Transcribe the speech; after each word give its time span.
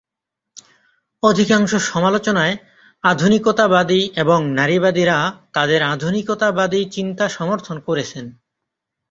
অধিকাংশ 1.23 1.71
সমালোচনায় 1.83 2.55
আধুনিকতাবাদী 3.03 4.01
এবং 4.15 4.39
নারীবাদীরা 4.51 5.17
তাদের 5.53 5.81
আধুনিকতাবাদী 5.83 6.81
চিন্তা 6.91 7.25
সমর্থন 7.29 7.77
করেছেন। 7.79 8.25